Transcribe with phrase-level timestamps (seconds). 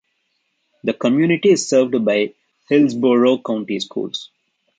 [0.83, 2.33] The community is served by
[2.69, 4.31] Hillsborough County Schools.